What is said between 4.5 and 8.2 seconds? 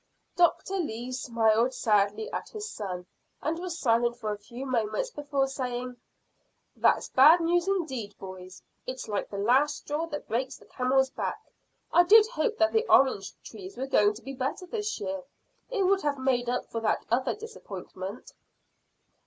moments before saying "That's bad news indeed,